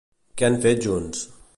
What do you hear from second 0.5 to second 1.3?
fet junts?